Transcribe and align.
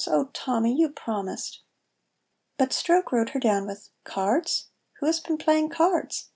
Oh, 0.07 0.31
Tommy, 0.33 0.73
you 0.75 0.89
promised" 0.89 1.61
But 2.57 2.73
Stroke 2.73 3.11
rode 3.11 3.29
her 3.37 3.39
down 3.39 3.67
with, 3.67 3.89
"Cards! 4.03 4.69
Wha 4.99 5.05
has 5.05 5.19
been 5.19 5.37
playing 5.37 5.69
cards? 5.69 6.29